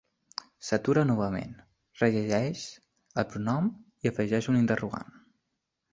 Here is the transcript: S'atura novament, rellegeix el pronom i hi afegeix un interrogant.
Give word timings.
S'atura 0.69 1.03
novament, 1.09 1.51
rellegeix 2.01 2.65
el 3.25 3.29
pronom 3.35 3.71
i 3.75 4.07
hi 4.09 4.13
afegeix 4.15 4.53
un 4.55 4.59
interrogant. 4.65 5.13